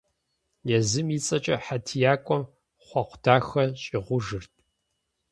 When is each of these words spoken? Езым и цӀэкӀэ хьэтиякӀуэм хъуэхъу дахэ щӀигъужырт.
Езым 0.77 1.07
и 1.17 1.19
цӀэкӀэ 1.25 1.57
хьэтиякӀуэм 1.65 2.43
хъуэхъу 2.85 3.17
дахэ 3.23 3.63
щӀигъужырт. 3.81 4.53